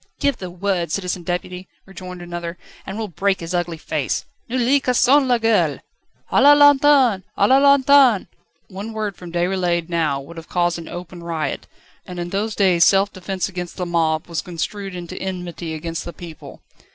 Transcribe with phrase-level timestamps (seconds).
[0.19, 2.57] "Give the word, Citizen Deputy," rejoined another,
[2.87, 4.25] "and we'll break his ugly face.
[4.49, 5.77] Nous lui casserons la gueule!"
[6.31, 7.23] "A la lanterne!
[7.37, 8.25] A la lanterne!"
[8.67, 11.67] One word from Déroulède now would have caused an open riot,
[12.03, 16.13] and in those days self defence against the mob was construed into enmity against the
[16.13, 16.63] people.